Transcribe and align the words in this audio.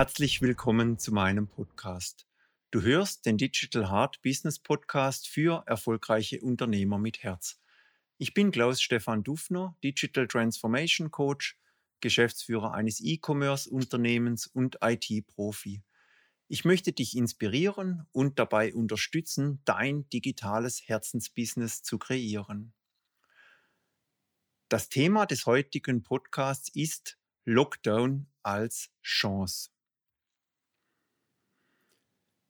Herzlich 0.00 0.40
willkommen 0.40 0.98
zu 0.98 1.12
meinem 1.12 1.46
Podcast. 1.46 2.26
Du 2.70 2.80
hörst 2.80 3.26
den 3.26 3.36
Digital 3.36 3.90
Heart 3.90 4.22
Business 4.22 4.58
Podcast 4.58 5.28
für 5.28 5.62
erfolgreiche 5.66 6.40
Unternehmer 6.40 6.98
mit 6.98 7.22
Herz. 7.22 7.60
Ich 8.16 8.32
bin 8.32 8.50
Klaus 8.50 8.80
Stefan 8.80 9.22
Dufner, 9.22 9.76
Digital 9.84 10.26
Transformation 10.26 11.10
Coach, 11.10 11.58
Geschäftsführer 12.00 12.72
eines 12.72 13.02
E-Commerce-Unternehmens 13.02 14.46
und 14.46 14.78
IT-Profi. 14.80 15.82
Ich 16.48 16.64
möchte 16.64 16.94
dich 16.94 17.14
inspirieren 17.14 18.06
und 18.10 18.38
dabei 18.38 18.72
unterstützen, 18.72 19.60
dein 19.66 20.08
digitales 20.08 20.80
Herzensbusiness 20.88 21.82
zu 21.82 21.98
kreieren. 21.98 22.72
Das 24.70 24.88
Thema 24.88 25.26
des 25.26 25.44
heutigen 25.44 26.02
Podcasts 26.02 26.70
ist 26.74 27.18
Lockdown 27.44 28.28
als 28.42 28.88
Chance. 29.02 29.68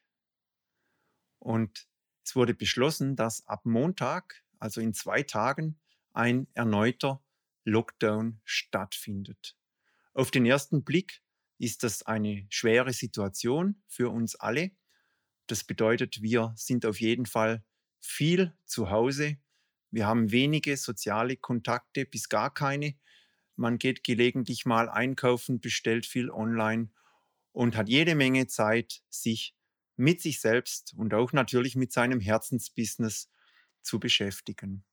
und 1.40 1.88
es 2.24 2.36
wurde 2.36 2.54
beschlossen, 2.54 3.16
dass 3.16 3.48
ab 3.48 3.66
Montag, 3.66 4.44
also 4.58 4.82
in 4.82 4.94
zwei 4.94 5.24
Tagen, 5.24 5.80
ein 6.14 6.48
erneuter 6.54 7.24
Lockdown 7.66 8.40
stattfindet. 8.44 9.58
Auf 10.14 10.32
den 10.32 10.46
ersten 10.46 10.84
Blick 10.84 11.22
ist 11.58 11.84
das 11.84 12.04
eine 12.04 12.46
schwere 12.50 12.94
Situation 12.94 13.82
für 13.88 14.10
uns 14.10 14.36
alle. 14.36 14.72
Das 15.48 15.64
bedeutet, 15.64 16.22
wir 16.22 16.54
sind 16.56 16.86
auf 16.86 17.00
jeden 17.00 17.26
Fall 17.26 17.64
viel 18.00 18.58
zu 18.66 18.90
Hause. 18.90 19.38
Wir 19.92 20.08
haben 20.08 20.32
wenige 20.32 20.78
soziale 20.78 21.38
Kontakte 21.38 22.06
bis 22.06 22.30
gar 22.30 22.54
keine. 22.54 22.96
Man 23.56 23.78
geht 23.78 24.04
gelegentlich 24.04 24.66
mal 24.66 24.90
einkaufen, 24.90 25.60
bestellt 25.60 26.06
viel 26.06 26.30
online 26.30 26.90
und 27.52 27.78
hat 27.78 27.88
jede 27.88 28.16
Menge 28.16 28.48
Zeit, 28.48 29.02
sich 29.10 29.56
mit 29.96 30.22
sich 30.22 30.42
selbst 30.42 30.94
und 30.98 31.14
auch 31.14 31.32
natürlich 31.32 31.76
mit 31.76 31.94
seinem 31.94 32.20
Herzensbusiness 32.20 33.30
zu 33.82 34.00
beschäftigen. 34.00 34.84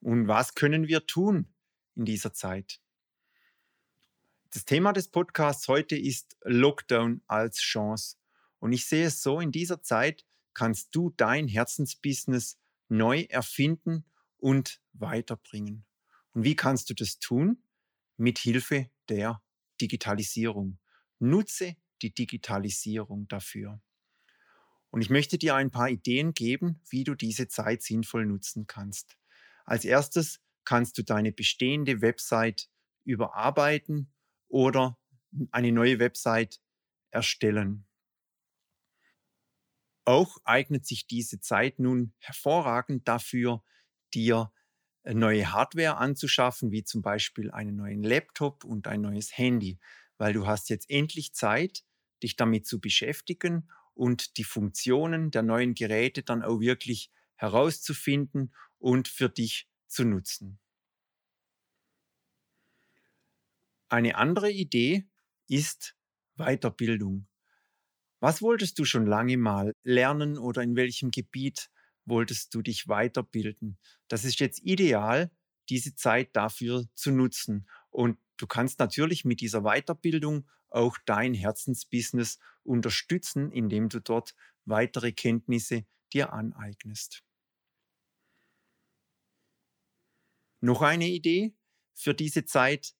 Und 0.00 0.28
was 0.28 0.54
können 0.54 0.86
wir 0.86 1.06
tun 1.06 1.52
in 1.96 2.04
dieser 2.04 2.32
Zeit? 2.32 2.80
Das 4.52 4.64
Thema 4.64 4.92
des 4.92 5.08
Podcasts 5.08 5.66
heute 5.66 5.96
ist 5.96 6.36
Lockdown 6.42 7.22
als 7.26 7.58
Chance. 7.58 8.16
Und 8.58 8.72
ich 8.72 8.86
sehe 8.86 9.06
es 9.06 9.22
so, 9.22 9.40
in 9.40 9.50
dieser 9.50 9.82
Zeit 9.82 10.24
kannst 10.54 10.94
du 10.94 11.10
dein 11.16 11.48
Herzensbusiness 11.48 12.58
neu 12.88 13.22
erfinden 13.22 14.04
und 14.36 14.80
weiterbringen. 14.92 15.84
Und 16.32 16.44
wie 16.44 16.54
kannst 16.54 16.90
du 16.90 16.94
das 16.94 17.18
tun? 17.18 17.62
Mit 18.22 18.38
Hilfe 18.38 18.88
der 19.08 19.42
Digitalisierung. 19.80 20.78
Nutze 21.18 21.74
die 22.02 22.14
Digitalisierung 22.14 23.26
dafür. 23.26 23.82
Und 24.90 25.02
ich 25.02 25.10
möchte 25.10 25.38
dir 25.38 25.56
ein 25.56 25.72
paar 25.72 25.88
Ideen 25.88 26.32
geben, 26.32 26.80
wie 26.88 27.02
du 27.02 27.16
diese 27.16 27.48
Zeit 27.48 27.82
sinnvoll 27.82 28.24
nutzen 28.24 28.68
kannst. 28.68 29.18
Als 29.64 29.84
erstes 29.84 30.40
kannst 30.62 30.98
du 30.98 31.02
deine 31.02 31.32
bestehende 31.32 32.00
Website 32.00 32.70
überarbeiten 33.02 34.12
oder 34.46 35.00
eine 35.50 35.72
neue 35.72 35.98
Website 35.98 36.60
erstellen. 37.10 37.86
Auch 40.04 40.38
eignet 40.44 40.86
sich 40.86 41.08
diese 41.08 41.40
Zeit 41.40 41.80
nun 41.80 42.14
hervorragend 42.18 43.08
dafür, 43.08 43.64
dir 44.14 44.52
neue 45.04 45.52
Hardware 45.52 45.96
anzuschaffen, 45.96 46.70
wie 46.70 46.84
zum 46.84 47.02
Beispiel 47.02 47.50
einen 47.50 47.76
neuen 47.76 48.02
Laptop 48.02 48.64
und 48.64 48.86
ein 48.86 49.00
neues 49.00 49.36
Handy, 49.36 49.78
weil 50.18 50.32
du 50.32 50.46
hast 50.46 50.70
jetzt 50.70 50.88
endlich 50.90 51.32
Zeit, 51.34 51.84
dich 52.22 52.36
damit 52.36 52.66
zu 52.66 52.80
beschäftigen 52.80 53.68
und 53.94 54.36
die 54.36 54.44
Funktionen 54.44 55.30
der 55.30 55.42
neuen 55.42 55.74
Geräte 55.74 56.22
dann 56.22 56.42
auch 56.42 56.60
wirklich 56.60 57.10
herauszufinden 57.36 58.54
und 58.78 59.08
für 59.08 59.28
dich 59.28 59.68
zu 59.88 60.04
nutzen. 60.04 60.58
Eine 63.88 64.16
andere 64.16 64.50
Idee 64.50 65.06
ist 65.48 65.96
Weiterbildung. 66.36 67.26
Was 68.20 68.42
wolltest 68.42 68.78
du 68.78 68.84
schon 68.84 69.06
lange 69.06 69.36
mal 69.36 69.74
lernen 69.82 70.38
oder 70.38 70.62
in 70.62 70.76
welchem 70.76 71.10
Gebiet 71.10 71.70
wolltest 72.04 72.54
du 72.54 72.62
dich 72.62 72.88
weiterbilden? 72.88 73.78
Das 74.08 74.24
ist 74.24 74.40
jetzt 74.40 74.60
ideal, 74.62 75.30
diese 75.68 75.94
Zeit 75.94 76.34
dafür 76.34 76.84
zu 76.94 77.10
nutzen. 77.10 77.68
Und 77.90 78.18
du 78.36 78.46
kannst 78.46 78.78
natürlich 78.78 79.24
mit 79.24 79.40
dieser 79.40 79.62
Weiterbildung 79.62 80.48
auch 80.70 80.98
dein 81.04 81.34
Herzensbusiness 81.34 82.38
unterstützen, 82.64 83.52
indem 83.52 83.88
du 83.88 84.00
dort 84.00 84.34
weitere 84.64 85.12
Kenntnisse 85.12 85.84
dir 86.12 86.32
aneignest. 86.32 87.22
Noch 90.60 90.82
eine 90.82 91.08
Idee 91.08 91.54
für 91.94 92.14
diese 92.14 92.44
Zeit, 92.44 92.94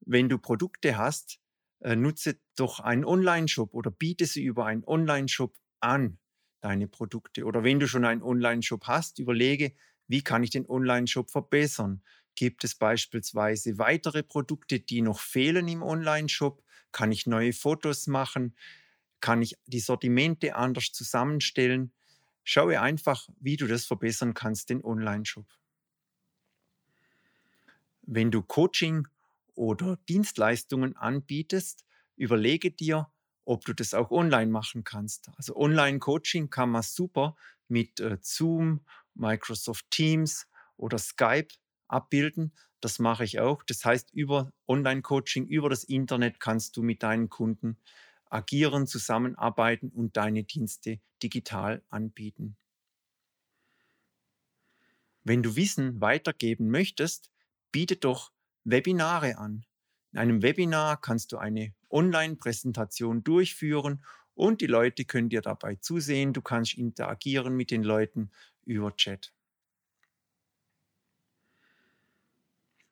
wenn 0.00 0.28
du 0.28 0.38
Produkte 0.38 0.96
hast, 0.96 1.38
äh, 1.80 1.94
nutze 1.94 2.40
doch 2.56 2.80
einen 2.80 3.04
Online-Shop 3.04 3.74
oder 3.74 3.90
biete 3.90 4.26
sie 4.26 4.42
über 4.42 4.66
einen 4.66 4.84
Online-Shop 4.84 5.56
an, 5.80 6.18
deine 6.62 6.88
Produkte. 6.88 7.44
Oder 7.44 7.64
wenn 7.64 7.80
du 7.80 7.88
schon 7.88 8.04
einen 8.06 8.22
Online-Shop 8.22 8.86
hast, 8.86 9.18
überlege, 9.18 9.74
wie 10.08 10.22
kann 10.22 10.42
ich 10.42 10.50
den 10.50 10.68
Online-Shop 10.68 11.30
verbessern? 11.30 12.02
Gibt 12.34 12.64
es 12.64 12.74
beispielsweise 12.74 13.78
weitere 13.78 14.22
Produkte, 14.22 14.80
die 14.80 15.02
noch 15.02 15.20
fehlen 15.20 15.68
im 15.68 15.82
Online-Shop? 15.82 16.62
Kann 16.92 17.12
ich 17.12 17.26
neue 17.26 17.52
Fotos 17.52 18.06
machen? 18.06 18.56
Kann 19.20 19.42
ich 19.42 19.56
die 19.66 19.80
Sortimente 19.80 20.56
anders 20.56 20.92
zusammenstellen? 20.92 21.92
Schaue 22.44 22.80
einfach, 22.80 23.28
wie 23.40 23.56
du 23.56 23.66
das 23.66 23.86
verbessern 23.86 24.34
kannst, 24.34 24.70
den 24.70 24.84
Online-Shop. 24.84 25.46
Wenn 28.02 28.30
du 28.30 28.42
Coaching 28.42 29.08
oder 29.54 29.96
Dienstleistungen 30.08 30.96
anbietest, 30.96 31.84
überlege 32.16 32.70
dir, 32.70 33.10
ob 33.44 33.64
du 33.64 33.72
das 33.72 33.94
auch 33.94 34.10
online 34.10 34.50
machen 34.50 34.84
kannst. 34.84 35.30
Also 35.36 35.56
Online-Coaching 35.56 36.50
kann 36.50 36.70
man 36.70 36.82
super 36.82 37.36
mit 37.68 38.00
äh, 38.00 38.18
Zoom, 38.20 38.84
Microsoft 39.14 39.90
Teams 39.90 40.46
oder 40.76 40.98
Skype 40.98 41.48
abbilden. 41.88 42.52
Das 42.80 42.98
mache 42.98 43.24
ich 43.24 43.40
auch. 43.40 43.62
Das 43.62 43.84
heißt, 43.84 44.12
über 44.12 44.52
Online-Coaching, 44.66 45.46
über 45.46 45.68
das 45.68 45.84
Internet 45.84 46.40
kannst 46.40 46.76
du 46.76 46.82
mit 46.82 47.02
deinen 47.02 47.28
Kunden 47.28 47.78
agieren, 48.30 48.86
zusammenarbeiten 48.86 49.90
und 49.90 50.16
deine 50.16 50.42
Dienste 50.42 51.00
digital 51.22 51.82
anbieten. 51.90 52.56
Wenn 55.24 55.42
du 55.42 55.54
Wissen 55.54 56.00
weitergeben 56.00 56.68
möchtest, 56.70 57.30
biete 57.70 57.96
doch 57.96 58.32
Webinare 58.64 59.38
an. 59.38 59.64
In 60.12 60.18
einem 60.18 60.42
Webinar 60.42 61.00
kannst 61.00 61.32
du 61.32 61.38
eine 61.38 61.74
Online-Präsentation 61.90 63.24
durchführen 63.24 64.04
und 64.34 64.60
die 64.60 64.66
Leute 64.66 65.06
können 65.06 65.30
dir 65.30 65.40
dabei 65.40 65.76
zusehen. 65.76 66.34
Du 66.34 66.42
kannst 66.42 66.74
interagieren 66.74 67.54
mit 67.54 67.70
den 67.70 67.82
Leuten 67.82 68.30
über 68.64 68.94
Chat. 68.94 69.32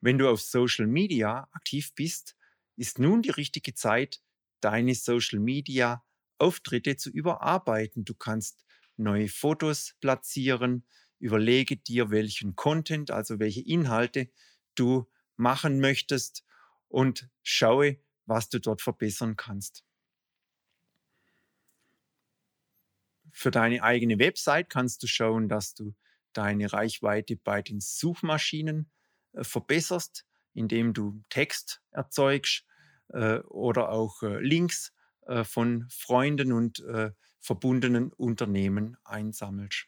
Wenn 0.00 0.16
du 0.16 0.30
auf 0.30 0.40
Social 0.40 0.86
Media 0.86 1.46
aktiv 1.52 1.94
bist, 1.94 2.36
ist 2.76 2.98
nun 2.98 3.20
die 3.20 3.30
richtige 3.30 3.74
Zeit, 3.74 4.22
deine 4.62 4.94
Social 4.94 5.40
Media 5.40 6.02
Auftritte 6.38 6.96
zu 6.96 7.10
überarbeiten. 7.10 8.06
Du 8.06 8.14
kannst 8.14 8.64
neue 8.96 9.28
Fotos 9.28 9.94
platzieren, 10.00 10.86
überlege 11.18 11.76
dir, 11.76 12.10
welchen 12.10 12.56
Content, 12.56 13.10
also 13.10 13.38
welche 13.38 13.60
Inhalte 13.60 14.30
du 14.74 15.06
machen 15.36 15.80
möchtest 15.80 16.44
und 16.90 17.30
schaue, 17.42 17.98
was 18.26 18.48
du 18.50 18.60
dort 18.60 18.82
verbessern 18.82 19.36
kannst. 19.36 19.84
Für 23.32 23.50
deine 23.50 23.82
eigene 23.82 24.18
Website 24.18 24.68
kannst 24.68 25.02
du 25.02 25.06
schauen, 25.06 25.48
dass 25.48 25.74
du 25.74 25.94
deine 26.32 26.72
Reichweite 26.72 27.36
bei 27.36 27.62
den 27.62 27.80
Suchmaschinen 27.80 28.90
äh, 29.32 29.44
verbesserst, 29.44 30.26
indem 30.52 30.92
du 30.92 31.22
Text 31.28 31.80
erzeugst 31.92 32.64
äh, 33.08 33.38
oder 33.38 33.90
auch 33.90 34.22
äh, 34.22 34.40
Links 34.40 34.92
von 35.44 35.86
Freunden 35.90 36.50
und 36.50 36.82
verbundenen 37.38 38.12
Unternehmen 38.12 38.96
einsammelst. 39.04 39.86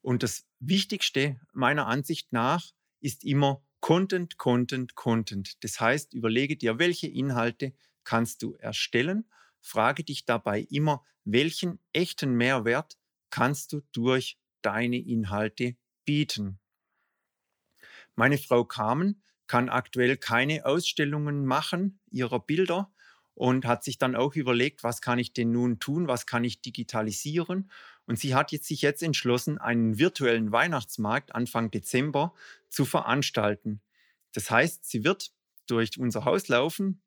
Und 0.00 0.22
das 0.22 0.46
Wichtigste 0.60 1.38
meiner 1.52 1.88
Ansicht 1.88 2.32
nach 2.32 2.70
ist 3.00 3.22
immer 3.22 3.65
Content, 3.86 4.36
Content, 4.36 4.96
Content. 4.96 5.62
Das 5.62 5.78
heißt, 5.78 6.12
überlege 6.12 6.56
dir, 6.56 6.80
welche 6.80 7.06
Inhalte 7.06 7.72
kannst 8.02 8.42
du 8.42 8.54
erstellen. 8.54 9.30
Frage 9.60 10.02
dich 10.02 10.24
dabei 10.24 10.62
immer, 10.62 11.04
welchen 11.22 11.78
echten 11.92 12.32
Mehrwert 12.34 12.98
kannst 13.30 13.72
du 13.72 13.82
durch 13.92 14.40
deine 14.60 14.98
Inhalte 14.98 15.76
bieten. 16.04 16.58
Meine 18.16 18.38
Frau 18.38 18.64
Carmen 18.64 19.22
kann 19.46 19.68
aktuell 19.68 20.16
keine 20.16 20.66
Ausstellungen 20.66 21.46
machen 21.46 22.00
ihrer 22.10 22.40
Bilder 22.40 22.92
und 23.36 23.66
hat 23.66 23.84
sich 23.84 23.98
dann 23.98 24.16
auch 24.16 24.34
überlegt, 24.34 24.82
was 24.82 25.02
kann 25.02 25.18
ich 25.18 25.34
denn 25.34 25.52
nun 25.52 25.78
tun, 25.78 26.08
was 26.08 26.24
kann 26.26 26.42
ich 26.42 26.62
digitalisieren. 26.62 27.70
Und 28.06 28.18
sie 28.18 28.34
hat 28.34 28.50
jetzt 28.50 28.66
sich 28.66 28.80
jetzt 28.80 29.02
entschlossen, 29.02 29.58
einen 29.58 29.98
virtuellen 29.98 30.52
Weihnachtsmarkt 30.52 31.34
Anfang 31.34 31.70
Dezember 31.70 32.34
zu 32.70 32.86
veranstalten. 32.86 33.82
Das 34.32 34.50
heißt, 34.50 34.86
sie 34.86 35.04
wird 35.04 35.32
durch 35.66 35.98
unser 35.98 36.24
Haus 36.24 36.48
laufen 36.48 37.02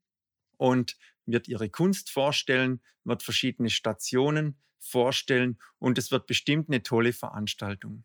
und 0.57 0.97
wird 1.25 1.47
ihre 1.47 1.69
Kunst 1.69 2.11
vorstellen, 2.11 2.79
wird 3.03 3.23
verschiedene 3.23 3.71
Stationen 3.71 4.55
vorstellen 4.77 5.57
und 5.79 5.97
es 5.97 6.11
wird 6.11 6.27
bestimmt 6.27 6.69
eine 6.69 6.83
tolle 6.83 7.11
Veranstaltung. 7.11 8.03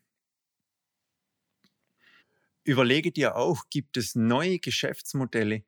Überlege 2.63 3.11
dir 3.11 3.35
auch, 3.35 3.65
gibt 3.69 3.97
es 3.97 4.15
neue 4.15 4.57
Geschäftsmodelle, 4.57 5.63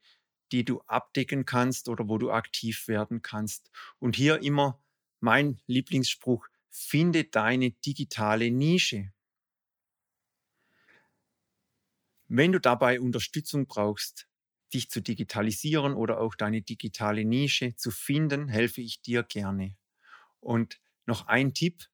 die 0.51 0.65
du 0.65 0.81
abdecken 0.81 1.45
kannst 1.45 1.89
oder 1.89 2.07
wo 2.07 2.17
du 2.17 2.31
aktiv 2.31 2.87
werden 2.87 3.21
kannst. 3.21 3.71
Und 3.99 4.15
hier 4.15 4.41
immer 4.43 4.81
mein 5.19 5.59
Lieblingsspruch, 5.67 6.47
finde 6.69 7.23
deine 7.25 7.71
digitale 7.71 8.51
Nische. 8.51 9.11
Wenn 12.27 12.51
du 12.51 12.59
dabei 12.59 12.99
Unterstützung 12.99 13.67
brauchst, 13.67 14.27
dich 14.73 14.89
zu 14.89 15.01
digitalisieren 15.01 15.93
oder 15.93 16.19
auch 16.19 16.35
deine 16.35 16.61
digitale 16.61 17.23
Nische 17.23 17.75
zu 17.75 17.89
finden, 17.89 18.49
helfe 18.49 18.81
ich 18.81 19.01
dir 19.01 19.23
gerne. 19.23 19.75
Und 20.39 20.79
noch 21.05 21.27
ein 21.27 21.53
Tipp, 21.53 21.87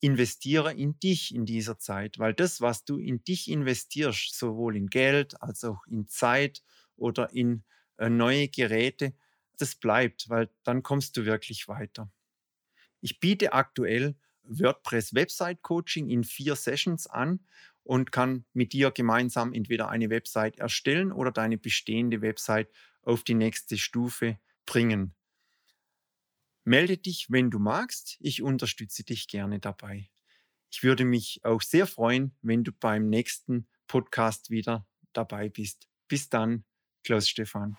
investiere 0.00 0.74
in 0.74 0.98
dich 1.00 1.34
in 1.34 1.46
dieser 1.46 1.78
Zeit, 1.78 2.18
weil 2.18 2.34
das, 2.34 2.60
was 2.60 2.84
du 2.84 2.98
in 2.98 3.24
dich 3.24 3.50
investierst, 3.50 4.36
sowohl 4.36 4.76
in 4.76 4.88
Geld 4.88 5.40
als 5.42 5.64
auch 5.64 5.86
in 5.86 6.08
Zeit 6.08 6.62
oder 6.96 7.32
in 7.32 7.64
neue 7.98 8.48
Geräte, 8.48 9.14
das 9.58 9.74
bleibt, 9.76 10.28
weil 10.28 10.50
dann 10.64 10.82
kommst 10.82 11.16
du 11.16 11.24
wirklich 11.24 11.68
weiter. 11.68 12.10
Ich 13.00 13.20
biete 13.20 13.52
aktuell 13.52 14.16
WordPress 14.44 15.14
Website 15.14 15.62
Coaching 15.62 16.08
in 16.10 16.24
vier 16.24 16.56
Sessions 16.56 17.06
an 17.06 17.40
und 17.82 18.12
kann 18.12 18.44
mit 18.52 18.72
dir 18.72 18.90
gemeinsam 18.90 19.52
entweder 19.52 19.88
eine 19.88 20.10
Website 20.10 20.58
erstellen 20.58 21.12
oder 21.12 21.30
deine 21.30 21.58
bestehende 21.58 22.22
Website 22.22 22.68
auf 23.02 23.22
die 23.22 23.34
nächste 23.34 23.78
Stufe 23.78 24.38
bringen. 24.66 25.14
Melde 26.64 26.96
dich, 26.96 27.26
wenn 27.30 27.50
du 27.50 27.58
magst. 27.58 28.16
Ich 28.20 28.42
unterstütze 28.42 29.04
dich 29.04 29.28
gerne 29.28 29.60
dabei. 29.60 30.08
Ich 30.70 30.82
würde 30.82 31.04
mich 31.04 31.44
auch 31.44 31.60
sehr 31.60 31.86
freuen, 31.86 32.34
wenn 32.40 32.64
du 32.64 32.72
beim 32.72 33.08
nächsten 33.08 33.68
Podcast 33.86 34.50
wieder 34.50 34.86
dabei 35.12 35.50
bist. 35.50 35.88
Bis 36.08 36.30
dann, 36.30 36.64
Klaus 37.04 37.28
Stefan. 37.28 37.76